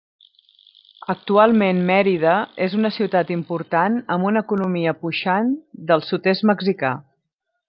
Actualment 1.13 1.81
Mérida 1.89 2.33
és 2.67 2.75
una 2.79 2.91
ciutat 2.97 3.35
important 3.37 4.01
amb 4.17 4.29
una 4.31 4.45
economia 4.47 4.95
puixant 5.05 5.57
del 5.93 6.05
sud-est 6.11 6.53
mexicà. 6.53 6.97